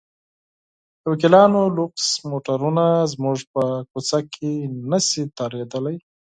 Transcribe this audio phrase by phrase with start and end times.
[1.01, 4.51] د وکیلانو لوکس موټرونه زموږ په کوڅه کې
[4.91, 5.97] نه شي تېرېدلی.